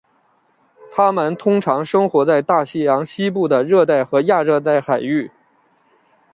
[0.91, 5.29] 它们通常生活在大西洋西部的热带和亚热带海域。